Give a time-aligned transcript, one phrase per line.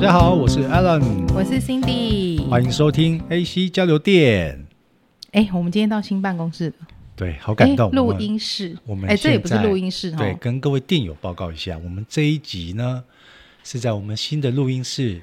[0.00, 4.66] 大家好，我是 Alan，我是 Cindy，欢迎收听 AC 交流电。
[5.32, 7.90] 哎，我们今天到新办公室了，对，好感动。
[7.90, 13.04] 录音室，我们哎，这也不是录音室，对，跟各位电友报告一下，我们这一集呢
[13.62, 15.20] 是在我们新的录音室。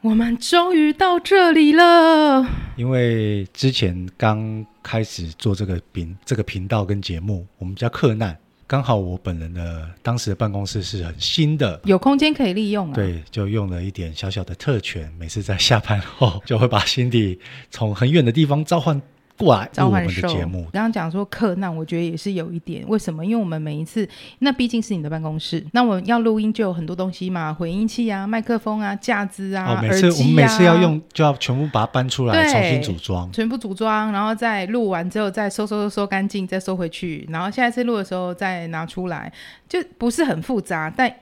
[0.00, 8.36] 我们终于到这里了，因为之前刚开始做这个频这个频道跟节目，我们叫克难。
[8.66, 12.94] 刚好我本人的当时的办公室是很新的，有空间可以利用啊。
[12.94, 17.38] 对，就用了一点小小的特权，每次在下班后就会把 Cindy
[17.70, 19.00] 从很远的地方召唤。
[19.36, 20.62] 过来录我们的节目。
[20.72, 22.84] 刚刚讲说克难，我觉得也是有一点。
[22.88, 23.24] 为什么？
[23.24, 24.08] 因为我们每一次，
[24.40, 39.32] 那毕竟是你的办公室，那我们要录音就有很多东西嘛，回音器啊、麦克风啊、架子啊、哦、每次、啊，我们每次要用，就要全部把它搬出来，重新组装，全部组装，然后再录完之后再收收收收干净，再收回去，然后下一次录的时候再拿出来，
[39.68, 41.12] 就不是很复杂，但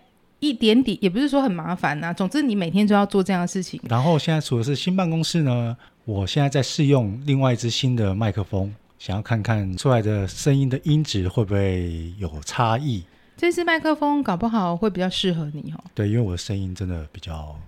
[0.49, 2.13] 一点点也不是说很麻烦呐、啊。
[2.13, 3.81] 总之，你每天都要做这样的事情。
[3.89, 5.77] 然后现在除了是新办公室呢。
[6.07, 13.03] 我现在在试用另外一支新的麦克风，想要看看出来的声音的音质会不会有差异。
[13.39, 15.83] 这支麦克风搞不好会比较适合你哦。
[15.95, 17.59] 对，因为我的声音真的比较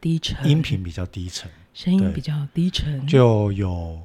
[0.00, 3.98] 低沉，音频比较低沉，声音比较低沉，就有。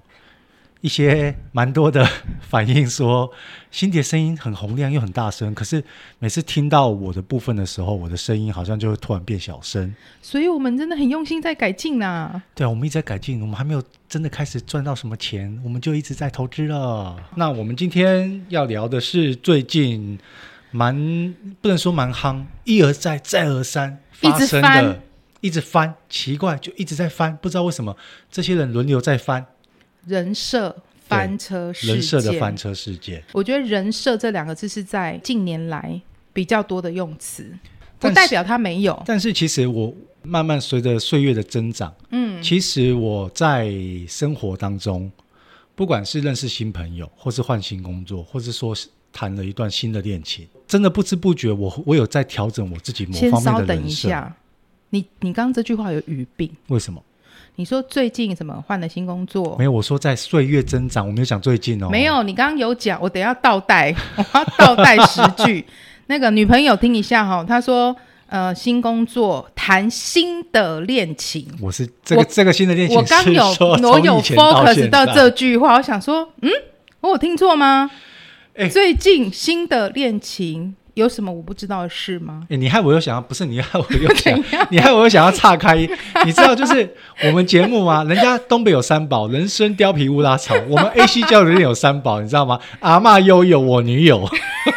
[0.81, 2.07] 一些蛮多的
[2.39, 3.29] 反应说
[3.71, 5.83] ，Cindy 的声音很洪亮又很大声，可是
[6.19, 9.93] 每次听到我的部分的时候，我的声音好像就会突然变小声。
[10.21, 12.41] 所以我们真的很用心在改进呐。
[12.55, 17.17] 对啊，我们一直在改进，我们还没有真的开始赚到什么钱，我们就一直在投资了。
[17.35, 20.17] 那我们今天要聊的是最近
[20.71, 25.01] 蛮不能说蛮夯，一而再再而三发生的，
[25.41, 27.97] 一直翻，奇怪就一直在翻，不知道为什么
[28.31, 29.45] 这些人轮流在翻。
[30.05, 30.75] 人设
[31.07, 35.99] 翻车事件，人设的翻车事件，我觉得“人设”这两个字是在近年来
[36.33, 37.51] 比较多的用词，
[37.97, 39.01] 不代表他没有。
[39.05, 43.71] 但是其实我慢慢随着岁月的增长，嗯，其实我在
[44.07, 45.11] 生活当中，
[45.75, 48.75] 不管是认识新朋友，或是换新工作，或是说
[49.11, 53.41] 谈了一段新的恋情，真的不知不觉我，我我有在调整我自己某方面的人设。
[53.41, 54.35] 先稍等一下，
[54.91, 57.03] 你你刚刚这句话有语病，为什么？
[57.59, 59.57] 你说最近什么换了新工作？
[59.59, 61.89] 没有，我说在岁月增长，我没有讲最近哦。
[61.89, 65.65] 没有，你刚刚有讲，我等一下倒带， 我要倒带十句。
[66.07, 67.93] 那个女朋友听一下哈、哦，她说
[68.27, 73.45] 呃新工作谈新的恋情，我是这个这个新的恋情，我刚有
[73.89, 76.49] 我有 focus 到这句话，我想说嗯，
[77.01, 77.91] 我有听错吗？
[78.53, 80.77] 欸、最近新的恋情。
[80.95, 82.45] 有什么我不知道的事吗？
[82.49, 85.75] 欸、你害我又想要，不是你害我又 想，你害我又想要岔开。
[86.25, 88.03] 你知道，就是我们节目吗？
[88.03, 90.55] 人家东北有三宝，人参、貂皮、乌拉草。
[90.67, 92.59] 我们 AC 交流电有三宝，你知道吗？
[92.79, 94.27] 阿嬷、悠悠，我女友，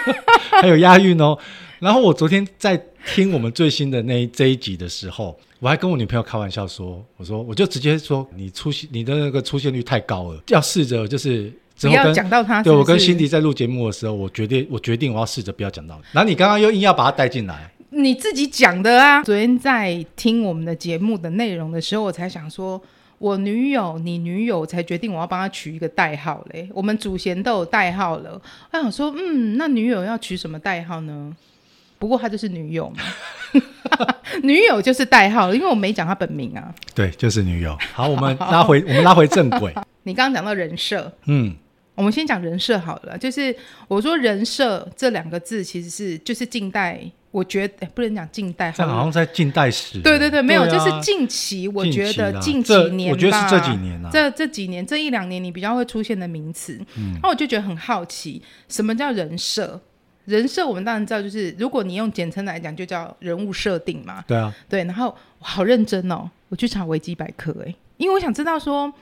[0.60, 1.36] 还有押韵哦。
[1.78, 2.80] 然后我昨天在
[3.14, 12.71] 听我们最新的那这一集的时候，我还跟我女朋友开玩笑说：“我说，我就直接说，你出现你的那个出现率太高了，要试着就是。”不要讲到他是是。
[12.71, 16.03] 对，我跟 Cindy 在录节目的时候，我决定，我决定我要试着不要讲到你。
[16.12, 19.22] 然后你刚刚又硬要把他带进来，你自己讲的啊。
[19.22, 22.81] 昨天在听我们的节目的内容的时候，我才想说，
[23.19, 26.69] 我女友，你女友，才决定我要帮她取一个代号嘞。
[26.72, 28.41] 我们祖先都有代号了，
[28.72, 31.34] 我想说，嗯，那女友要取什么代号呢？
[31.99, 33.03] 不过她就是女友嘛，
[34.43, 36.75] 女友就是代号，因为我没讲她本名啊。
[36.94, 37.78] 对，就是女友。
[37.93, 39.72] 好，我们 拉回，我们拉回正轨。
[40.03, 41.54] 你刚刚讲到人设，嗯。
[42.02, 43.54] 我们先讲人设好了，就是
[43.86, 50.00] 我说人设这两个字其实是就是近代，我觉得不能讲近代，好像在近代史。
[50.00, 56.76] 对对对，没有，就是近期，我觉得近几年吧，我觉得是这几年啊，这这几年这一两年你比较会出现的名词，
[57.22, 59.80] 那我就觉得很好奇，什么叫人设？
[60.24, 64.24] 人设我们当然知道，就是如果你用简称来讲，就叫人物设定嘛。
[64.26, 68.92] 对啊，对，然后我好认真哦，我去查维基百科，哎，因为我想知道说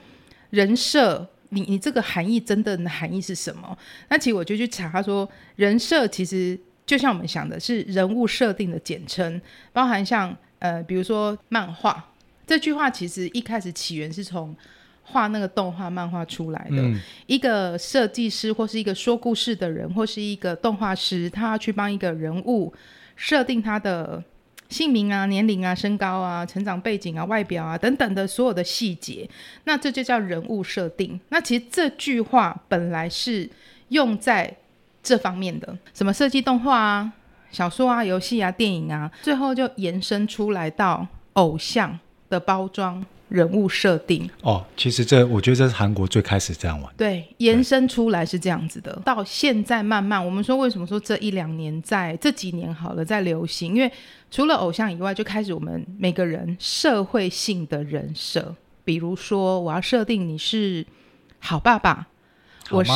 [0.51, 1.27] 人设。
[1.53, 3.77] 你你这个含义真的含义是什么？
[4.09, 9.41] 那其实我就去查，他说人设其实就像我们想的是人物设定的简称，
[9.73, 12.11] 包含像呃比如说漫画
[12.47, 14.55] 这句话，其实一开始起源是从
[15.03, 16.77] 画那个动画漫画出来的。
[16.77, 22.73] 嗯、一个设计师或是一个说故事的人，或是一个动画师，他要去帮一个人物
[23.15, 24.23] 设定他的。
[24.71, 29.29] 姓名啊、年龄啊、身高啊、成长背景啊、外表啊等等的所有的细节，
[29.65, 31.19] 那这就叫人物设定。
[31.29, 33.47] 那其实这句话本来是
[33.89, 34.51] 用在
[35.03, 37.11] 这方面的，什么设计动画啊、
[37.51, 44.29] 小说啊、游戏啊、电影啊，最后就延伸出来到偶像的包装人物设定。
[44.41, 46.93] 哦，其实这我觉得这是韩国最开始这样玩。
[46.97, 48.93] 对，延伸出来是这样子的。
[49.05, 53.73] 到现在慢慢，我们说为什么说这一两年在这几年好了在流行？
[53.73, 53.91] 因为
[54.29, 60.85] 除了偶像以外，就开始我们每个人社会性的人设，比如说我要设定你是
[61.39, 62.07] 好爸爸。
[62.69, 62.91] 我是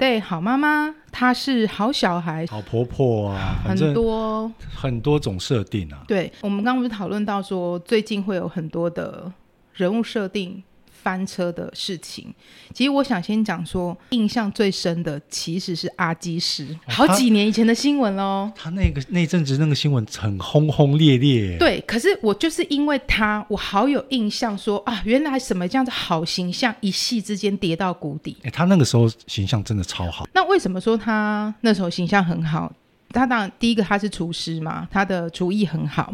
[0.00, 6.02] 对好妈妈，她是好小孩、好婆婆啊，很多很多种设定啊。
[6.08, 9.30] 对，我们刚刚不是讨论到说，最近会有很多的
[9.74, 10.62] 人物设定。
[11.02, 12.32] 翻车的事情，
[12.72, 18.48] 其实我想先讲说，印象最深的其实是阿基师，哦、好几年以前的新闻喽。
[18.54, 21.58] 他那个那阵子那个新闻很轰轰烈烈。
[21.58, 28.36] 对，可是我就是因为他，我好有印象说，啊，原来什么这样子好形象，一夕之间跌到谷底。
[28.44, 30.28] 哎，他那个时候形象真的超好。
[30.32, 32.72] 那为什么说他那时候形象很好？
[33.12, 36.12] 他当然第一个他是厨师嘛，他的厨艺很好。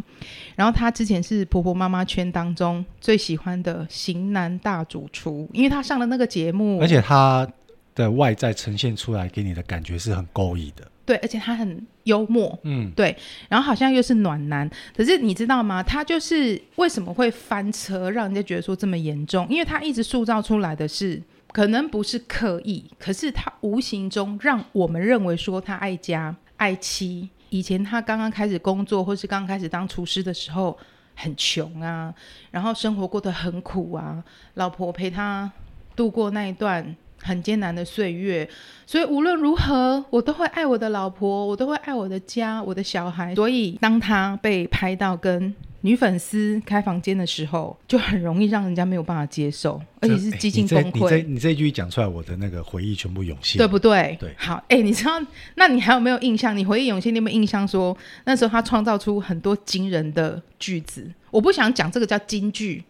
[0.57, 7.49] 然后他之前是婆婆妈妈圈当中最喜欢的型男大主厨，因为他上了那个节目，而且他
[7.95, 10.91] 的外在呈现出来给你的感觉是很勾引的。
[11.07, 13.17] 对，而且他很幽默，嗯，对。
[13.49, 15.83] 然后好像又是暖男，可是你知道吗？
[15.83, 19.47] 他就是为什么会翻车，让人家觉得说这么严重？
[19.49, 27.31] 因为他一直塑造出来的是，可能不是刻意，可是他无形中让我们认为说他爱家爱妻。
[27.49, 30.77] 以前他刚刚开始工作，或是刚开始当厨师的时候，
[31.15, 32.15] 很穷啊，
[32.51, 34.23] 然后生活过得很苦啊，
[34.55, 35.51] 老婆陪他
[35.97, 38.49] 度过那一段很艰难的岁月，
[38.87, 43.35] 所以无论如何，我都会爱我的老婆，我都会爱我的家，我的小孩。
[43.35, 51.09] 所以当他被拍到跟女粉丝开房间的时候，就很容易让人家没有办法接受，而且是激进崩溃。
[51.09, 54.17] 欸、你这你这句讲出来，我的那个回忆全部涌现，对不对？
[54.19, 54.35] 对。
[54.37, 55.13] 好，哎、欸，你知道，
[55.55, 56.57] 那你还有没有印象？
[56.57, 61.09] 你回忆涌现，你有没有印象说那时候他创造出很多惊人的句子？
[61.31, 62.83] 我不想讲这个叫金句，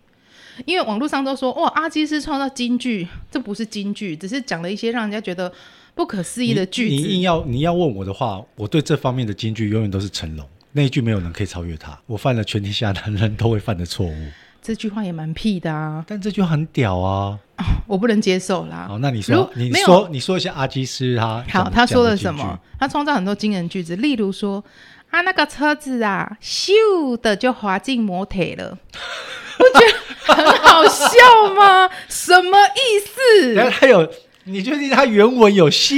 [0.64, 5.52] 因为网络上都说哇，阿基斯创造金句，这不是金句，只是讲了一些让人家觉得
[5.94, 6.94] 不可思议的句子。
[6.94, 10.48] 你，你硬要你要问我的话，我对这方面的金句永远都是成龙。
[10.72, 14.14] 那一句没有人可以超越他，我犯了全天下男人都会犯的错误。
[14.60, 18.86] 这句话也蛮屁的啊，但这句话很屌啊，哦、 我不能接受啦。
[18.88, 22.58] 好，那你说，你说，你说一下阿基斯他好，他说了什么？
[22.78, 24.62] 他创造很多惊人句子，例如说
[25.10, 28.76] 啊，那个车子啊，咻的就滑进摩铁了，
[29.56, 31.88] 不觉得很好笑吗？
[32.08, 33.54] 什么意思？
[33.54, 34.12] 然后他有。
[34.48, 35.94] 你确定他原文有秀？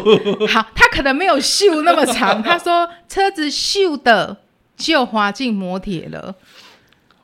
[0.48, 2.42] 好，他可能没有秀那么长。
[2.42, 4.38] 他说车子秀的
[4.76, 6.34] 就滑进摩铁了。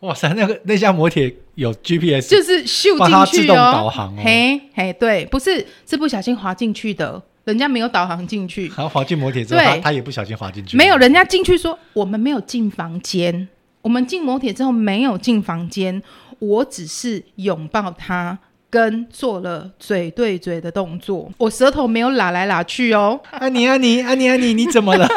[0.01, 4.21] 哇塞，那个那架摩铁有 GPS，就是秀进去哦，它自动导航哦。
[4.23, 8.69] 嘿，嘿，对，不是是不小心滑进去的，人家没有导航进去。
[8.69, 10.77] 然后滑进摩铁之后，他他也不小心滑进去。
[10.77, 13.49] 没有，人家进去说我们没有进房间，
[13.81, 16.03] 我们进摩铁之后没有进房间，
[16.39, 18.39] 我只是拥抱他。
[18.77, 23.19] 跟做了嘴对嘴的动作，我舌头没有拉来拉去哦。
[23.31, 25.09] 安妮，安妮，安妮，安妮，你怎么了？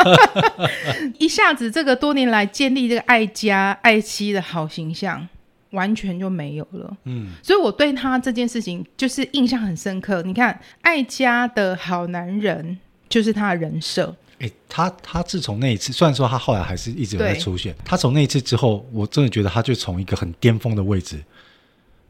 [1.19, 5.27] 一下子，这个多年来建立这个爱家爱妻的好形象，
[5.71, 6.95] 完全就没有了。
[7.03, 10.21] 嗯，所以我对他这件事情就是印象很深刻。
[10.21, 12.79] 你看，爱家的好男人
[13.09, 14.15] 就是他的人设。
[14.39, 21.21] 哎、欸，他他自从那一次，虽然说他后来还是一直有在出现，他从那一次之后，我真的觉得他就从一个很巅峰的位置，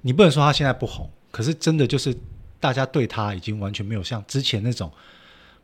[0.02, 1.10] 你不能说他现在不红。
[1.32, 2.16] 可是真的就是，
[2.60, 4.92] 大家对他已经完全没有像之前那种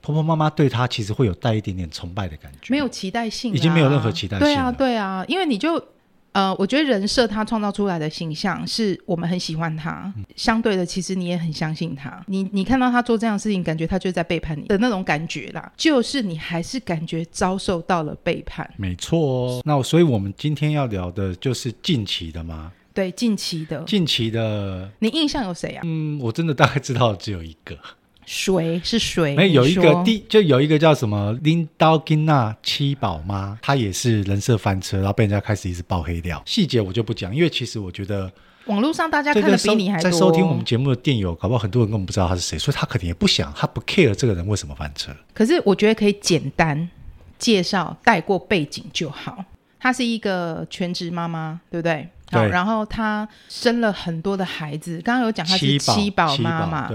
[0.01, 4.45] 婆婆妈妈对他，其实会有带一点点崇拜的感觉，没有期待性，已经没有任何期待性。
[4.45, 5.83] 对啊，对啊，因为你就
[6.31, 12.21] 呃，我觉得人设他创造出来的形象是我们很喜欢他，嗯、相对的，其实你也很相信他。
[12.27, 18.69] 你你看到他做这样的事情，感觉他就在背叛你的那种感觉啦，就是你还是感觉遭受到了背叛。
[18.75, 22.71] 没错哦，那所以我们今天要聊的就是近期的吗？
[22.95, 25.81] 对，近期的，近期的，你印象有谁啊？
[25.83, 27.77] 嗯，我真的大概知道只有一个，
[28.25, 29.35] 谁是谁？
[29.35, 36.41] 没有一个第就有一个叫什么林刀金娜七宝妈，她也是人设翻车，然后被人家开始一直爆黑料。
[36.45, 38.31] 细节我就不讲，因为其实我觉得
[38.67, 40.09] 网络上大家看的比你还多。
[40.09, 45.11] 在收听我们节目的电友，搞不好很多人根本不知道他是谁，所以他肯定也不想，他不 care 这个人为什么翻车。
[45.33, 46.89] 可是我觉得可以简单
[47.37, 49.43] 介绍带过背景就好。
[49.77, 52.07] 她是一个全职妈妈，对不对？
[52.31, 54.99] 好，然后她生了很多的孩子。
[55.03, 56.87] 刚刚有讲她是七宝妈妈，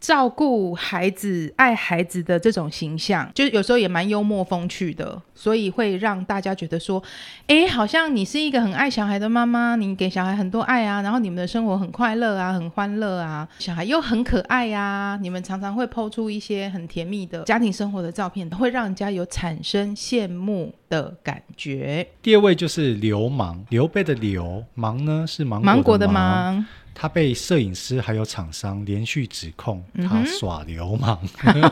[0.00, 7.02] 照顾孩子、爱孩子的这种形象，就是有时候也蛮幽默风趣的，所以会让大家觉得说，
[7.48, 22.06] 哎，好像你是一个很爱小孩的妈妈，你给小孩很多爱啊，然后你们的生活很快乐啊，很欢乐啊，小孩又很可爱呀、啊，你们常常会 po 出一些很甜蜜的家庭生活的照片，会让人家有产生羡慕的感觉。
[22.22, 25.74] 第二位就是流氓，刘备的刘，芒呢是芒果的芒。
[25.74, 26.66] 芒果的芒
[27.00, 31.16] 他被摄影师还有厂商连续指控他耍流氓。
[31.44, 31.70] 嗯、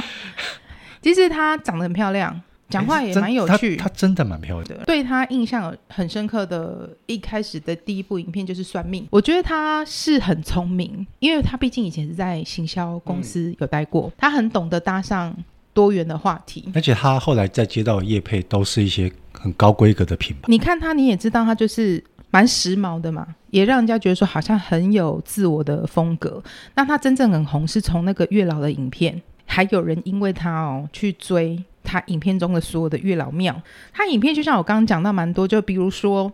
[1.00, 3.76] 其实他长得很漂亮，讲话也蛮有趣。
[3.76, 4.84] 他真的蛮漂亮的。
[4.84, 9.08] 对他印象很深刻的，一开始的第一部影片就是算命。
[9.10, 15.34] 我觉得他是很聪明，因为他毕竟以前是在行销公司有待过，嗯、他很懂得搭上
[15.72, 16.70] 多元的话题。
[16.74, 20.42] 而且他后来在接到的业配都是一些很高规格的品牌。
[20.48, 22.04] 你看他，你也知道他就是。
[22.32, 26.42] 蛮时髦的嘛，也让人家觉得说好像很有自我的风格。
[26.74, 33.62] 那他真正很红是从那个月老的影片，还有人因为他哦去追他影片中的所有的月老庙。
[33.92, 36.32] 他影片就像我刚刚讲到蛮多，就比如说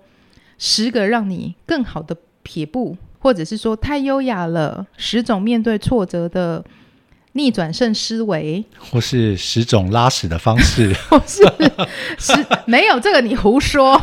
[0.57, 6.65] 十个让你更好的撇步，或者是说太优雅了，十种面对挫折的。
[7.39, 11.43] 逆转胜思维，或是十种拉屎的方式， 或是
[12.19, 13.99] 十没有这个你胡说，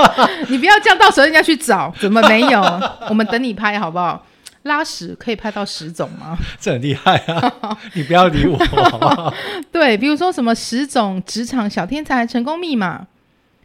[0.48, 2.60] 你不要这样，到时候人家去找，怎么没有？
[3.08, 4.26] 我们等你拍好不好？
[4.64, 6.36] 拉屎可以拍到十种吗？
[6.60, 7.78] 这很厉害啊！
[7.94, 9.34] 你不要理我好不好？
[9.72, 13.06] 对，比如说什么十种职场小天才成功密码。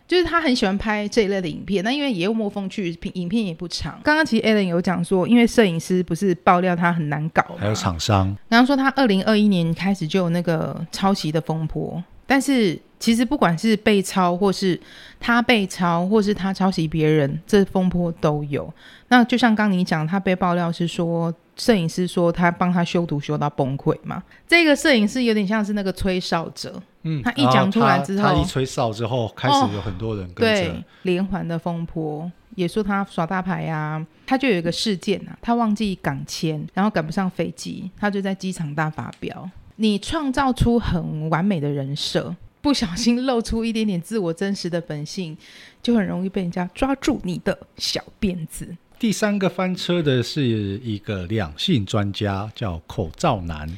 [0.07, 3.99] 就是他很喜欢拍这一类的影片，那因为也有墨风趣，影片也不长。
[4.03, 8.27] 刚刚其实 Alan 有讲说，因为摄影师不是爆料他很难搞，还有厂商。
[8.49, 14.79] 刚刚说他二零二一年开始就有那个抄袭的风波，但是其实不管是被抄，或是
[15.25, 18.71] 他被抄，或是他抄袭别人，这风波都有。
[19.07, 21.33] 那就像刚你讲，他被爆料是说。
[21.57, 24.21] 摄影师说他帮他修图修到崩溃嘛？
[24.45, 34.07] 这个摄影师有点像是那个吹哨者，嗯，他一讲出来之后，他，他一吹哨之后，开始有很多人跟着，对，连环的风波，也说他耍大牌呀、啊。
[34.27, 39.49] 他就有一个事件啊，他忘记港签，然后赶不上飞机，他就在机场大发飙。
[39.77, 42.35] 你创造出很完美的人设，
[42.65, 45.37] 不小心露出一点点自我真实的本性，
[45.83, 48.75] 就很容易被人家抓住你的小辫子。
[48.97, 53.69] 第三个翻车的是一个两性专家，叫口罩男。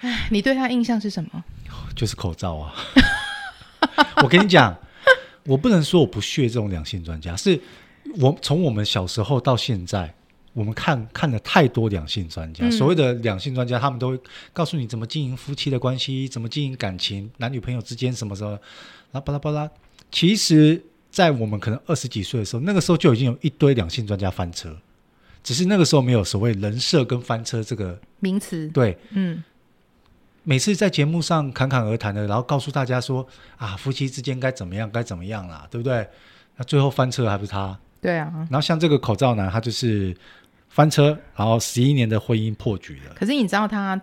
[0.00, 1.44] 哎，你对他印象是什么？
[1.94, 2.74] 就是口罩啊！
[4.24, 4.76] 我跟你讲，
[5.46, 7.60] 我不能说我不屑这种两性专家，是
[8.18, 10.12] 我从我们小时候到现在，
[10.54, 12.64] 我们看看了太多两性专家。
[12.66, 14.20] 嗯、所谓的两性专家，他们都会
[14.54, 18.58] 告诉你怎么经营夫妻的关系，怎么经营感情，男女朋友之间什么什么，
[19.12, 19.68] 拉巴拉巴拉。
[20.10, 20.82] 其实。
[21.14, 24.76] 在我们可能二十几岁的时候，那个时候就已经有一堆两性专家翻车，
[25.44, 28.66] 只是那个时候没有所谓人设跟翻车这个名词。
[28.70, 29.40] 对，嗯，
[30.42, 33.24] 每次在节目上侃侃而谈的，然后告诉大家说
[33.56, 36.04] 啊，夫妻之间该怎么样，该怎么样啦，对不对？
[36.56, 37.78] 那最后翻车还不是他？
[38.00, 38.32] 对啊。
[38.50, 40.12] 然后像这个口罩男，他就是
[40.74, 43.14] 翻车，然后十一年的婚姻破局了。
[43.14, 44.00] 可是你知道他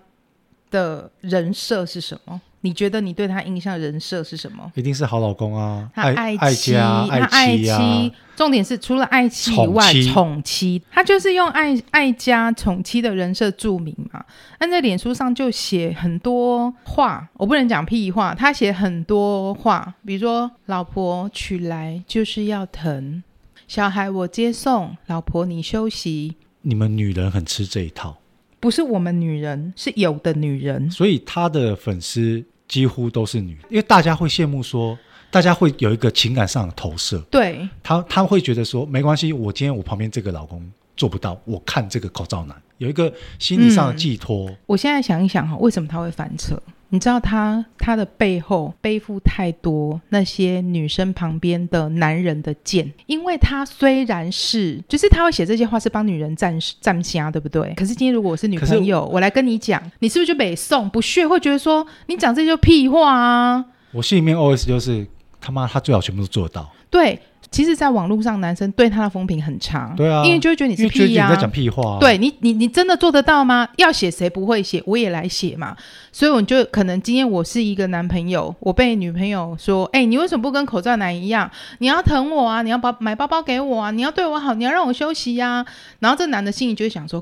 [0.70, 2.40] 的人设是什么？
[2.62, 4.72] 你觉得你对他印象人设是什么？
[4.76, 8.14] 一定是好老公啊，他爱妻，爱家，他爱妻，爱妻。
[8.38, 14.24] 重点是除了爱妻以外，宠妻，宠妻，他就是用爱爱家宠妻的人设著名嘛。
[14.58, 23.22] 但在脸书上就写很多话，我不能讲屁话，他写很多话，比如说老婆娶来就是要疼，
[23.68, 26.38] 小孩我接送，老婆你休息。
[26.62, 28.18] 你们女人很吃这一套。
[28.60, 30.90] 不是我们女人，是有的女人。
[30.92, 34.98] 所以他的粉丝几乎都是女，因为大家会羡慕说，
[35.32, 37.20] 大家会有一个情感上的投射。
[37.32, 40.64] 对，他他会觉得说，没关系，我今天我旁边这个老公
[40.96, 44.48] 做不到，我看这个口罩男有一个心理上的寄托。
[44.50, 46.62] 嗯，我现在想一想哈，为什么他会翻车？
[46.94, 57.74] 你知道他他的背后背负太多那些女生旁边的男人的剑，因为他虽然是，就是他会写这些话是帮女人站站下，对不对？
[57.76, 63.66] 可是今天如果我是女朋友，我来跟你讲，你是不是就北宋不屑，会觉得说你讲这些就屁话啊？
[63.94, 65.08] 我心里面 OS 就是
[65.42, 66.72] 他妈，他最好全部都做得到。
[66.90, 67.20] 对。
[67.50, 72.00] 其实，在网络上，男生对他的风评很差，对啊，因为就会觉得你是屁呀、啊，你在讲屁话、啊。
[72.00, 73.68] 对你，你你真的做得到吗？
[73.76, 75.76] 要写谁不会写，我也来写嘛。
[76.14, 81.52] 所以我就可能今天我是一个男朋友，我被女朋友说，哎，你为什么不跟口罩男一样？
[81.80, 85.66] 你要疼我啊，你要包买包包给我啊，你要对我好，你要让我休息呀、啊。
[86.00, 87.22] 然后这男的心里就会想说，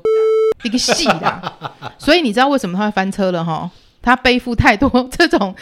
[0.62, 1.42] 一个戏啦。
[1.98, 3.68] 所以你知道为什么他会翻车了哈？
[4.00, 5.52] 他背负太多这种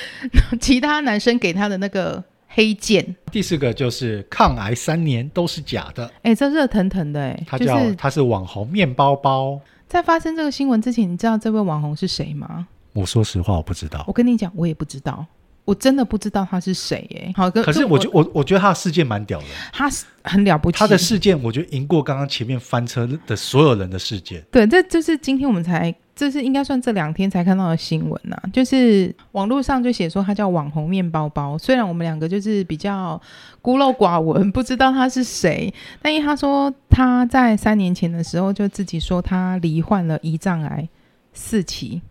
[0.61, 2.23] 其他男生给他的那个。
[2.59, 3.15] 黑键。
[3.31, 6.11] 第四个就是抗癌三年都是假的。
[6.23, 9.61] 哎，这热腾腾的哎，他叫、就是、他是网红面包包。
[9.87, 12.67] 在发生这个新闻之前，你知道这位网红是谁吗？
[12.95, 14.05] 我说实话，我不知道。
[14.09, 15.25] 我跟你讲，我也不知道。
[15.65, 17.33] 我真的不知道他是谁耶。
[17.37, 20.79] 好，可是我觉我我觉得他的事件蛮屌的，他是很了不起。
[20.79, 24.43] 他的事件我觉得赢过刚刚前面翻车的所有人的事件。
[24.51, 28.43] 对，这就是今天我们才，这是应该算这两天才看到的新闻呐、啊。
[28.53, 33.23] 就是网络上就写说他叫网红面包包，虽然我们两个就是比较
[33.63, 35.73] 孤陋寡闻，不知道他是谁，
[36.03, 40.89] 但因为他说他在三年前的时候就自己说他罹患了胰脏癌
[41.33, 42.03] 四期，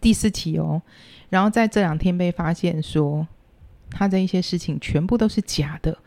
[0.00, 0.80] 第四期哦。
[1.28, 3.28] 然后在这两天被发现说，
[3.90, 5.98] 他的一些事情全部都是假的，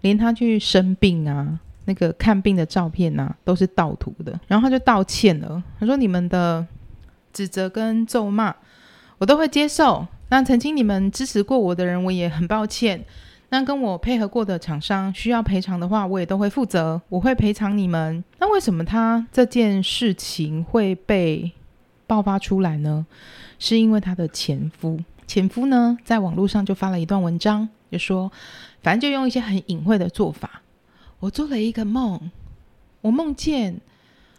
[0.00, 1.60] 连他去生病啊，
[1.90, 4.38] 那个看病的照片啊，都是盗图的。
[4.46, 6.64] 然后他就道歉了，他说：“你们的
[7.32, 8.54] 指责跟咒骂，
[9.18, 10.06] 我都会接受。
[10.28, 13.04] 那曾经你们支持过我的人，我也很抱歉。
[13.48, 18.22] 那跟我配合过的厂商需要赔偿的话，我也都会负责，我会赔偿你们。
[18.38, 21.50] 那为什么他这件事情会被
[22.06, 23.04] 爆发出来呢？”
[23.58, 28.30] 是因为他的前夫，前夫呢，在网络上就发了一段文章，就说，
[28.82, 30.62] 反正就用一些很隐晦的做法。
[31.20, 32.30] 我做了一个梦，
[33.02, 33.80] 我梦见，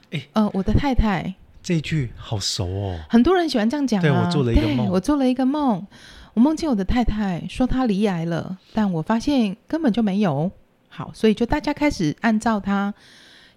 [0.09, 4.01] 诶呃，我的太太，这一句好熟哦，很多人喜欢这样讲啊。
[4.01, 5.87] 对，我做了一个梦，我做了一个梦，
[6.33, 10.51] 我梦见我的太太说她离癌了，但我发现根本就没有。
[10.89, 12.93] 好，所以就大家开始按照她。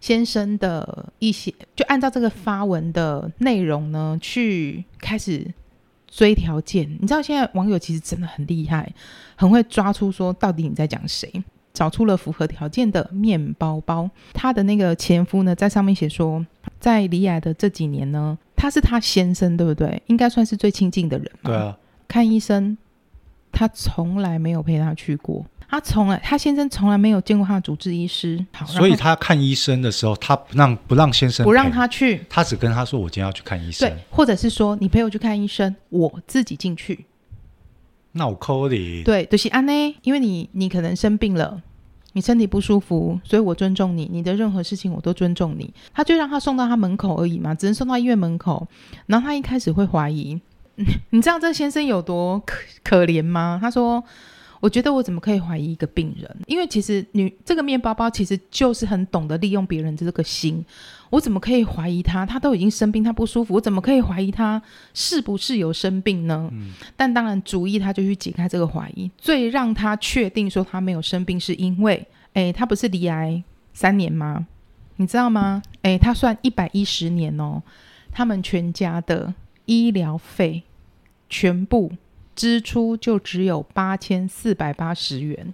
[0.00, 5.50] 先生的一些，就按照这个发文的内容呢，去开始
[6.06, 6.86] 追条件。
[7.00, 8.92] 你知道现在网友其实真的很厉害，
[9.34, 11.32] 很会抓出说到底你在讲谁，
[11.74, 14.08] 找出了符合条件的面包包。
[14.32, 16.44] 他的那个前夫呢，在上面写说，
[16.80, 20.00] 在离癌的这几年呢，他是他先生，对不对？
[20.06, 21.50] 应该算是最亲近的人嘛。
[21.50, 21.76] 对啊。
[22.08, 22.78] 看医生，
[23.52, 25.44] 他从来没有陪他去过。
[25.66, 28.46] 他从来，他先生从来没有见过他的主治医师。
[28.52, 37.04] 好，所以他看医生的时候，他不让不让先生不让他去，他只跟他说：“我今天要去看医生。”对，或者是说你陪我去看医生，我自己进去。
[38.14, 39.02] 那我扣你。
[39.04, 41.61] 对，就是安呢，因为你你可能生病了，
[42.14, 45.73] 你身体不舒服，所以我尊重你，你的任何事情我都尊重你。
[45.92, 48.66] 他就让他送到他门口而已嘛，只能送到医院门口。
[49.06, 50.40] 然后他一开始会怀疑，
[51.11, 53.59] 你知道这先生有多可可怜吗？
[53.61, 54.02] 他说。
[54.64, 56.37] 我觉得我怎么可以怀疑一个病人？
[56.47, 60.64] 因为其实女这个面包包其实就是很懂得利用别人的这个心。
[61.11, 62.25] 我怎么可以怀疑他？
[62.25, 64.62] 他都已经生病，他不舒服，我怎么可以怀疑他
[64.94, 66.49] 是不是有生病呢？
[66.50, 66.73] 嗯。
[66.97, 69.11] 但当然，主意他就去解开这个怀疑。
[69.18, 74.46] 最让他确定说他没有生病，是因为，诶，他不是离癌三年吗？
[74.96, 75.62] 你知道吗？
[75.83, 77.62] 诶，他算一百一十年哦，
[78.11, 79.35] 他们全家的
[79.66, 80.62] 医疗费
[81.29, 81.92] 全部。
[82.35, 85.53] 支出就只有八千四百八十元，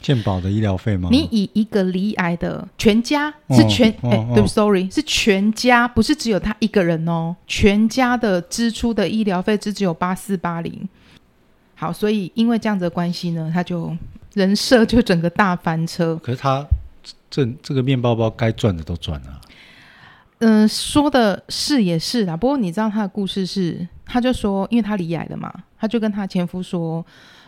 [0.00, 1.08] 健保的医疗费吗？
[1.10, 10.88] 你以一个离癌的全家是全哎、哦哦，对不，sorry，是全家，不是只有他一个人哦，全家的支出的医疗费只只有八四八零。
[11.74, 13.96] 好，所以因为这样子的关系呢，他就
[14.34, 16.14] 人设就整个大翻车。
[16.22, 16.66] 可是他
[17.30, 19.40] 这这个面包包该赚的都赚了。
[20.40, 25.52] 嗯、呃，说的是也是啦，不过你知道他的故事是，他就说，因为他离癌了嘛。
[25.78, 27.04] 他就跟他前夫说：“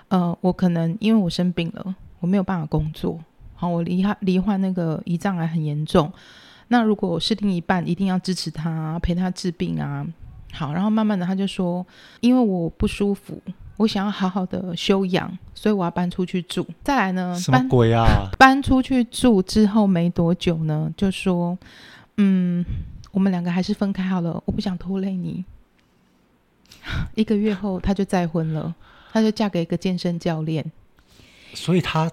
[0.08, 3.18] 呃，我可能因为我生病了，我没有办法工作。
[3.54, 6.10] 好，我罹患罹患那个胰脏癌很严重。
[6.68, 10.06] 那如果我是另一半，一定要支持他，陪他治病啊。
[10.52, 11.84] 好，然后慢慢的他就说，
[12.20, 13.38] 因为我不舒服，
[13.76, 16.66] 我想要好好的休养，所以我要搬出去住。
[16.84, 18.06] 再来呢，什么鬼啊？
[18.06, 21.58] 搬， 搬出去住之后没多久呢，就说，
[22.16, 22.64] 嗯，
[23.10, 25.44] 我们两个还是分开好了，我不想拖累你。”
[27.14, 28.74] 一个月后，她就再婚了，
[29.12, 30.64] 她就嫁给一个健身教练，
[31.54, 32.10] 所以他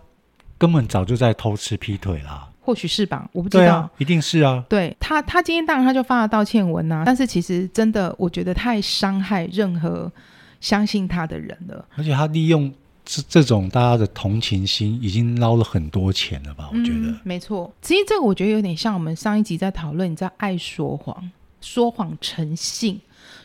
[0.57, 4.63] 根本早就在偷吃劈腿啦，或许是吧，我不知道，啊、一定是啊。
[4.69, 10.11] 对他，他今天当然他就发了道歉文啊，但是其实真的，我觉得太伤害任何
[10.59, 12.71] 相信他的人了，而且他利用
[13.05, 16.69] 这这种大家的同情心，已经捞了很多钱了吧？
[16.71, 17.73] 我觉得、嗯、没错。
[17.81, 22.99] 其实这个我觉得有点像我们上一集在讨论，你知道爱说谎，说谎成性。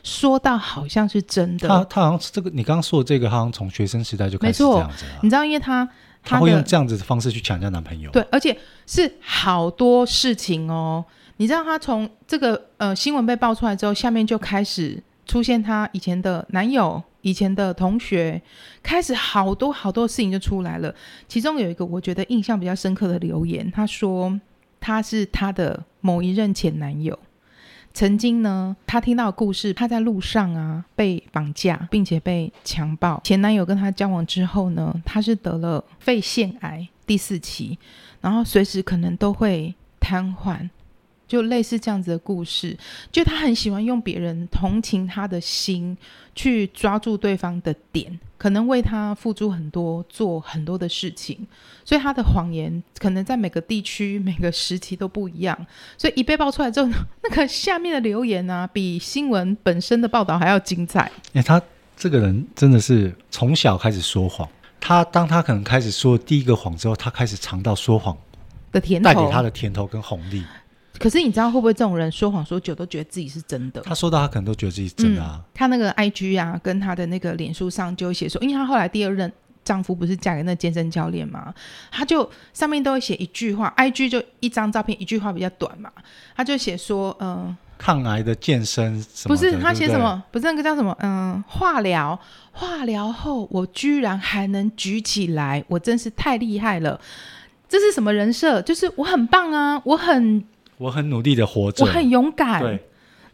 [0.04, 5.12] 说到好像是真的，他他好像是这个，你刚刚说的这个，好像从学生时代就开始这样子了。
[5.22, 5.84] 你知道，因为他
[6.22, 11.02] 他，他会用这样子的方式去抢人家男朋友，对，而且是好多事情哦。
[11.38, 18.40] 你知道，他从这个呃新闻被爆出来之后，下面就开始出现他以前的男友、以前的同学，
[18.82, 20.94] 开始好多好多事情就出来了。
[21.26, 24.38] 其中有一个我觉得印象比较深刻的留言，他说
[24.78, 27.18] 他是他的某一任前男友。
[27.94, 33.20] 曾经呢，她听到故事，她在路上啊被绑架，并且被强暴。
[33.22, 37.78] 前男友跟她交往之后呢，她是得了肺腺癌第四期，
[38.20, 40.68] 然后随时可能都会瘫痪。
[41.26, 42.76] 就类似这样子的故事，
[43.10, 45.96] 就他很喜欢用别人同情他的心
[46.34, 51.46] 去抓住对方的点，可能为他付出很多，做很多的事情，
[51.84, 55.66] 所以他的谎言可能在每个地区、每个时期都不一样。
[55.96, 56.90] 所以一被爆出来之后，
[57.22, 61.10] 那个下面的留言啊，比新闻本身的报道还要精彩。
[61.32, 61.60] 哎，他
[61.96, 64.48] 这个人真的是从小开始说谎。
[64.80, 68.14] 他当他可能开始说第一个谎之后，他开始尝到说谎
[68.70, 70.44] 的甜头，带给他的甜头跟红利。
[70.98, 73.80] 可是你知道会不会这种人说谎说久都觉得自己是真的？
[73.82, 75.34] 他说到他可能都觉得自己是真的啊。
[75.38, 79.30] 嗯、他那个 IG 啊，跟他的那个脸书上就会写说，因为他后来第二任
[79.64, 81.52] 丈夫不是嫁给那健身教练嘛，
[81.90, 85.90] 他就上面都会写一句话，IG 就一张照片，一句话比较短嘛，
[86.36, 90.22] 他就写说，嗯、呃，抗癌的健身什么不是他写什么？
[90.30, 90.96] 不是那个叫什么？
[91.00, 92.18] 嗯、呃，化疗，
[92.52, 97.00] 化疗后我居然还能举起来，我真是太厉害了。
[97.68, 98.62] 这是什么人设？
[98.62, 100.44] 就是我很棒啊，我很。
[100.78, 102.60] 我很努力的活着，我很勇敢。
[102.60, 102.78] 对，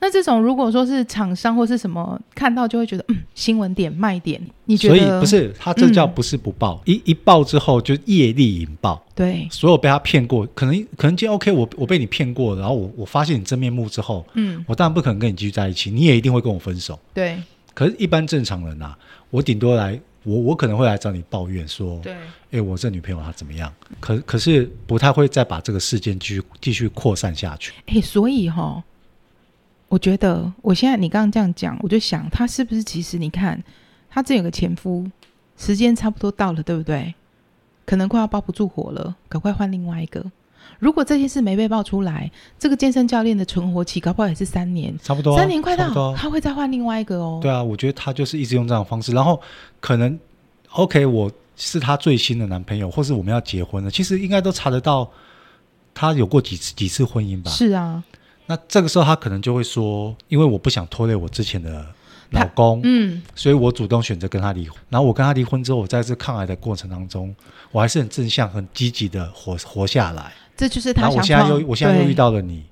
[0.01, 4.97] 那这种如果说是厂商或是什么看到就会觉得，嗯，新闻点卖点，你觉得？
[4.97, 9.03] 所以不是他这叫不是不报，嗯、一一报之后就业力引爆。
[9.15, 16.99] 对，所有被他骗过，可能可能今天 OK，我我被你骗过，然后我我发现你真面目之后，嗯，我当然不可能跟你继续在一起，你也一定会跟我分手。
[17.13, 17.37] 对，
[17.75, 18.97] 可是，一般正常人啊，
[19.31, 20.01] 我顶多来。
[20.23, 22.15] 我我可能会来找你抱怨说，对，
[22.51, 23.73] 哎，我这女朋友她怎么样？
[24.01, 27.73] 可可是不太会再把这个事件继续继续扩散下去。
[27.87, 28.85] 哎，所以哈、哦，
[29.89, 33.63] 我觉得我现在你刚刚这样讲，我就想他是不是其实你看
[34.11, 35.11] 他这有个前夫，
[35.57, 37.15] 时间差不多到了，对不对？
[37.87, 40.25] 可能快要包不住火了，赶快换另外一个。
[40.79, 47.39] 如果这件事没被爆出来，这个健身教练的存活期搞不好也是三年，差不多、啊、三年快到，啊、他会再换另外一个哦。
[47.43, 49.41] 对啊，我觉得他就是一直用这种方式，然后
[49.81, 50.19] 可能
[50.71, 55.11] OK，我是他最新的男朋友，或是我们要结婚了，其实应该都查得到
[55.93, 57.51] 他有过几次几次婚姻吧？
[57.51, 58.03] 是啊，
[58.47, 61.87] 那这个时候他可能就会说，因为我不想拖累我之前的
[62.31, 64.79] 老公，嗯，所以我主动选择跟他离婚。
[64.89, 67.35] 然后我跟他离婚之后，我在这抗癌的过程当中，
[67.73, 70.33] 我还是很正向、很积极的活活下来。
[70.57, 71.17] 这就是他想。
[71.17, 72.65] 我现在又，我现在又遇到了你，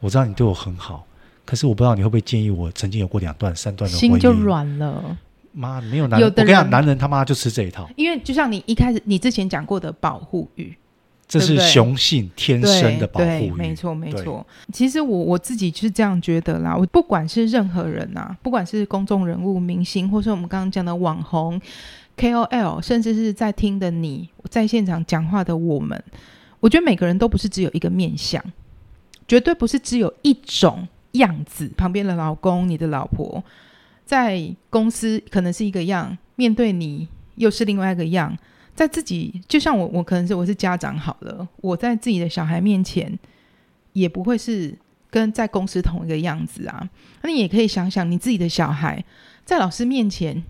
[0.00, 1.06] 我知道你对我很好，
[1.44, 4.12] 可是我不知道你会不会建议我曾经有过两段、三段的婚姻。
[4.12, 5.16] 心就软了。
[5.52, 7.88] 妈，没有男人，我跟你讲，男人他妈就吃这一套。
[7.96, 10.76] 因为就像你一开始你之前讲过的保护欲，
[11.28, 13.50] 这是雄性天生的保护欲。
[13.50, 14.46] 没错，没错。
[14.72, 16.76] 其实我我自己是这样觉得啦。
[16.76, 21.60] 我不管是任何人呐、啊，不管是公众人物、明星，或是我们刚刚讲的网红、
[22.16, 26.00] KOL，甚至是在听的你，在现场讲话的我们。
[26.60, 28.42] 我觉得每个人都不是只有一个面相，
[29.26, 31.68] 绝对不是只有一种样子。
[31.76, 33.42] 旁边的老公、你的老婆，
[34.04, 38.36] 在公司可能是一个样，面对你又是另外一个样。
[38.76, 43.18] 在自己，就像我，我可能是我是家长好了，我在自己的小孩面前，
[43.94, 44.72] 也不会是
[45.10, 46.88] 跟在公司同一个样子啊。
[47.22, 49.02] 那你也可以想想，你自己的小孩
[49.44, 50.44] 在老师面前。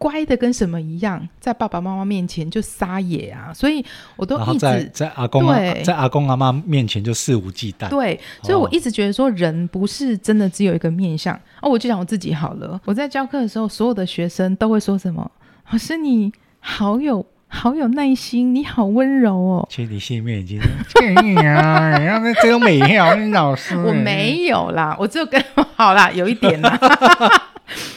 [0.00, 3.52] 乖的跟什么一样，在爸爸妈妈面前就撒野啊！
[3.52, 3.84] 所以
[4.14, 7.88] 我都一直在在阿公对在阿公阿妈面前就肆无忌惮。
[7.88, 11.34] 对，所以我一直觉得说，人不是真的只有一个面相。
[11.60, 12.80] 哦，我就讲我自己好了。
[12.84, 15.28] 我在教课的时候，所有的学生都会说什么
[15.72, 20.60] ：“老师，你好有好有耐心，你好温柔哦。”其实你心里面已经
[21.00, 25.42] 建议啊，你要那这个美好， 老师我没有啦，我只有跟
[25.74, 26.78] 好啦，有一点啦。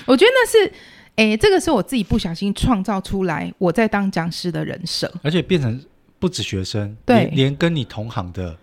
[0.06, 0.72] 我觉得那是。
[1.18, 5.80] 哎，这个是我自己不小心创造出来，我在当讲师的人设，而且变成
[6.20, 8.56] 不止学生，对，连跟你同行的，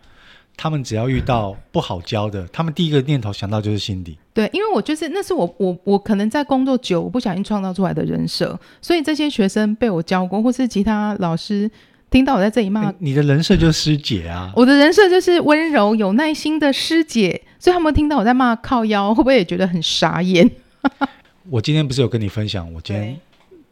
[0.60, 4.18] 他们只要遇到不好教的，他们第一个念头想到就是辛迪。
[4.34, 11.70] 对，因为我就是那是我我我可能在工作久，我不小心创造出来的人设，所以这些学生被我教过，或是其他老师
[12.10, 20.50] 听到我在这里骂，你的人设就是师姐啊，我的人设就是温柔有耐心的师姐，所以他们听到我在骂靠腰，会不会也觉得很傻眼？
[21.48, 23.16] 我今天不是有跟你分享，我今天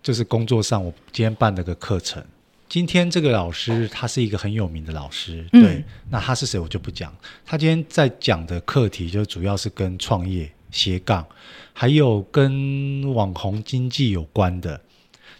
[0.03, 2.22] 就是工作上，我今天办了个课程。
[2.68, 7.14] 今天这个老师他是一个很有名的老师，嗯、对，那他是谁我就不讲。
[7.44, 11.26] 他今天在讲的课题就主要是跟创业、斜杠，
[11.72, 14.81] 还有跟网红经济有关的。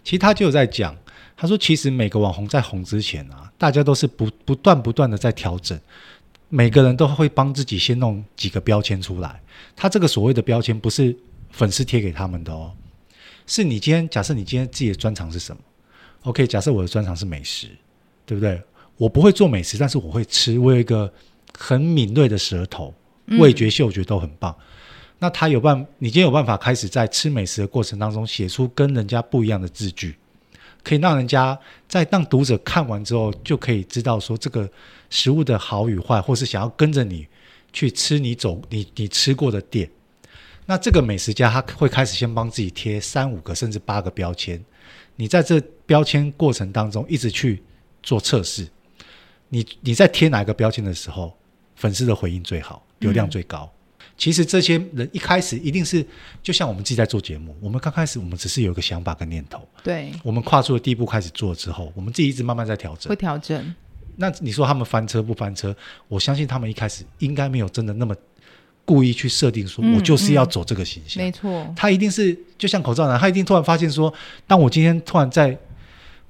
[0.03, 0.95] 其实他就有在讲，
[1.35, 5.79] 他说其实每个网红在红之前啊，大家都是不不断不断的在调整，
[6.49, 9.41] 每个人都会帮自己先弄几个标签出来。
[9.75, 11.15] 他这个所谓的标签不是。
[11.49, 12.71] 粉丝贴给他们的哦，
[13.47, 15.61] 是你今天假设你今天自己的专长是什么
[16.27, 17.69] ？OK，假设我的专长是美食，
[18.25, 18.61] 对不对？
[18.97, 21.09] 我不会做美食，但是我会吃，我有一个
[21.57, 22.93] 很敏锐的舌头，
[23.39, 24.53] 味觉、嗅觉都很棒。
[24.59, 24.65] 嗯、
[25.19, 30.17] 那他有办，你今天有办法开始在吃美食的过程当中写出跟人家不一样的字句，
[30.83, 34.69] 可以让人家在让读者看完之后就可以知道说这个
[35.09, 37.25] 食物的好与坏，或是想要跟着你
[37.71, 39.89] 去吃你走你你吃过的店。
[40.65, 44.61] 那这个美食家他会开始先帮自己贴三五个甚至八个标签，
[45.17, 47.61] 你在这标签过程当中一直去
[48.01, 48.65] 做测试，
[49.49, 51.35] 你你在贴哪个标签的时候，
[51.75, 53.69] 粉丝的回应最好，流量最高。
[53.99, 56.05] 嗯、其实这些人一开始一定是
[56.41, 63.75] 就像我们自己在做节目，我们刚开始我们只是有一个想法跟念头，对，我们跨出了第一步开始做之后，我们自己一直慢慢在调整，会调整。
[64.15, 65.75] 那你说他们翻车不翻车？
[66.07, 68.15] 我相信他们一开始应该没有真的那么。
[68.87, 71.21] 故意去设定说，我就是要走这个形象。
[71.21, 74.11] 没错，他一定是就像口罩男，他一定突然发现说，
[74.47, 75.57] 当我今天突然在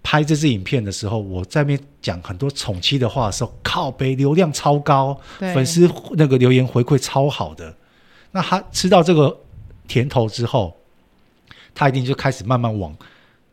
[0.02, 7.76] 拍这支影片的时候，我在那边讲很多宠妻的话的时候，靠背流量超高，粉丝那个留言回馈超好的。
[8.32, 9.38] 那他吃到这个
[9.88, 10.76] 甜头之后，
[11.76, 12.96] 他一定就开始慢慢往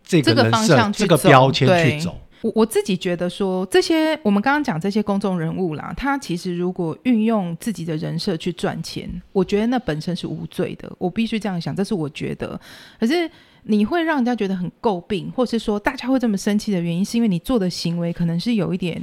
[0.02, 2.18] 这个人设、这个标签去走。
[2.44, 10.92] 我我自己觉得说，这些我们刚刚讲这些公众人物啦，他其实如果运用自己的人设去赚钱，我觉得那本身是无罪的。
[10.98, 12.60] 我必须这样想，这是我觉得。
[13.00, 13.30] 可是
[13.62, 19.02] 你会让人家觉得很诟病，或是说大家会这么生气的原因，是因为你做的行为可能是有一点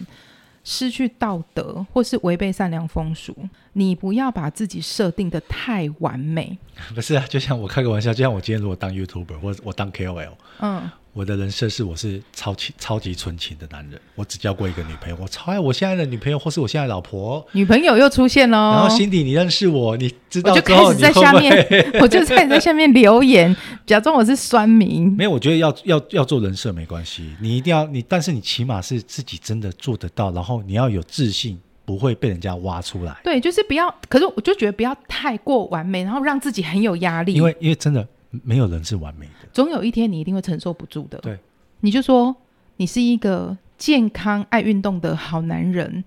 [0.63, 3.35] 失去道德，或是违背善良风俗。
[3.73, 6.55] 你不要把自己设定的太完美。
[6.93, 10.91] 不是啊，就像我开个玩笑，就像我今天如果当 YouTuber，或者我当 KOL，嗯。
[11.13, 17.45] 我的人设是我是超级超级纯情的男人，我只交过一个女朋友，我超爱我现在的女朋友或是我现在的老婆。
[17.51, 21.51] 女朋友又出现喽，然后辛迪，你认识我，你知道我就开始在下面，
[21.99, 23.53] 我就开始在下面留言，
[23.85, 25.11] 假装我是酸民。
[25.11, 33.19] 没有，我觉得要要要做人设没关系，你一定要你，但是你起码是自己真的做得到，然后你要有自信，不会被人家挖出来。
[33.21, 37.33] 对，就是不要，可是我就觉得不要太过完美，然后让自己很有压力。
[37.33, 38.07] 因为因为真的
[38.43, 39.47] 没有人是完美的。
[39.53, 41.17] 总有一天你一定会承受不住的。
[41.19, 41.37] 对，
[41.81, 42.35] 你就说
[42.77, 46.03] 你是一个健康、爱运动的好男人，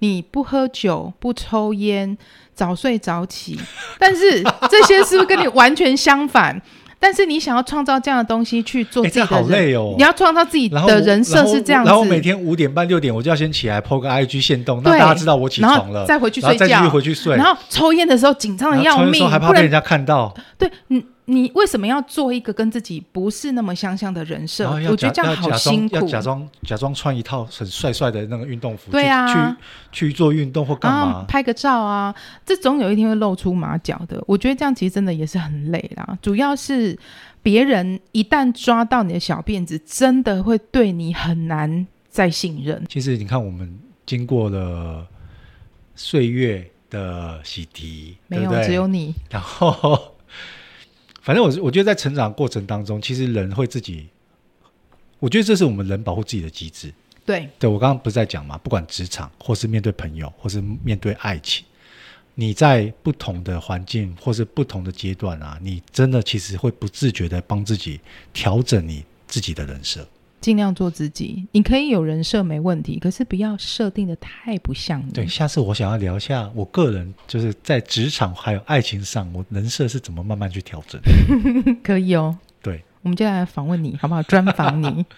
[0.00, 2.18] 你不喝酒、不抽烟，
[2.54, 3.58] 早睡早起。
[3.98, 6.60] 但是这些是不是跟你完全相反？
[7.00, 9.94] 但是你想要创造这样的东西去做自己的人，欸、好累哦。
[9.96, 11.88] 你要创造自己的人设是这样子。
[11.88, 17.36] 然后每天五点半、六点我就要先起来 po 个 IG 限动，让大家知道我起床了，再回去睡觉，再继续回去睡。
[17.36, 20.34] 然后抽烟的时候紧张的要命，还怕被人家看到。
[20.58, 21.00] 对，嗯。
[21.30, 24.66] 你为什么要做一个跟自己不是那么相像的人设？
[24.88, 25.96] 我觉得这样好辛苦。
[25.96, 29.54] 要假装假装穿一套很帅帅的那个运动服，对啊，
[29.92, 31.26] 去去做运动或干嘛？
[31.28, 32.14] 拍个照啊，
[32.46, 34.24] 这总有一天会露出马脚的。
[34.26, 36.16] 我觉得这样其实真的也是很累啦。
[36.22, 36.98] 主要是
[37.42, 42.82] 别人一旦抓到你的小辫子，真的会对你很难再信任。
[42.88, 45.06] 其实你看，我们经过了
[45.94, 49.14] 岁月的洗涤，没有，对对只有你。
[49.28, 50.14] 然后。
[51.28, 54.08] 反正我我觉得在成长过程当中，其实人会自己，
[55.18, 56.90] 我觉得这是我们人保护自己的机制。
[57.26, 61.66] 对，对我刚刚不是在讲嘛，不管职场或是面对朋友，或是面对爱情，
[62.34, 68.00] 你在不同的环境或是不同的阶段啊，你真的其实会不自觉的帮自己
[68.32, 70.08] 调整你自己的人设。
[70.40, 75.10] 尽量做自己，你可以有人设没问题，可是不要设定的太不像你。
[75.12, 81.00] 对，下次我想要聊一下我个人就是在职场还有爱情上，我人设是怎么慢慢去调整。
[81.82, 84.22] 可以哦，对，我们就来访问你好不好？
[84.22, 85.04] 专访你。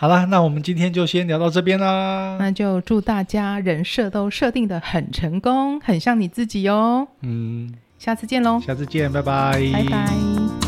[0.00, 2.36] 好了，那我们今天就先聊到这边啦。
[2.38, 7.08] 那就祝大家人设都设定的很成功，很像你自己哦。
[7.22, 8.60] 嗯，下次见喽。
[8.60, 9.60] 下次见，拜拜。
[9.72, 10.67] 拜拜。